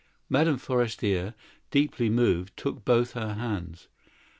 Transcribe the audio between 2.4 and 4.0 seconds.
took her hands.